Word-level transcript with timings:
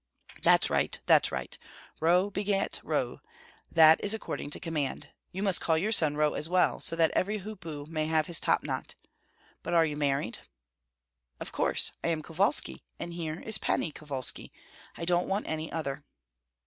"That's 0.41 0.71
right, 0.71 0.99
that's 1.05 1.31
right. 1.31 1.55
Roh 1.99 2.31
begat 2.31 2.79
Roh, 2.83 3.19
that 3.71 4.03
is 4.03 4.15
according 4.15 4.49
to 4.49 4.59
command. 4.59 5.09
You 5.31 5.43
must 5.43 5.61
call 5.61 5.77
your 5.77 5.91
son 5.91 6.17
Roh 6.17 6.33
as 6.33 6.49
well, 6.49 6.79
so 6.81 6.95
that 6.95 7.11
every 7.11 7.37
hoopoo 7.37 7.85
may 7.85 8.07
have 8.07 8.25
his 8.25 8.39
topknot. 8.39 8.95
But 9.61 9.75
are 9.75 9.85
you 9.85 9.95
married?" 9.95 10.39
"Of 11.39 11.51
course! 11.51 11.91
I 12.03 12.07
am 12.07 12.23
Kovalski, 12.23 12.81
and 12.99 13.13
here 13.13 13.41
is 13.41 13.59
Pani 13.59 13.91
Kovalski; 13.91 14.51
I 14.97 15.05
don't 15.05 15.27
want 15.27 15.47
any 15.47 15.71
other." 15.71 16.03